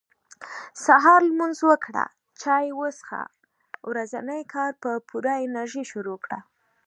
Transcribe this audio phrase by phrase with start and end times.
[0.85, 2.05] سهار لمونځ وکړه
[2.41, 3.21] چاي وڅښه
[3.89, 6.39] ورځني کار په پوره انرژي شروع کړه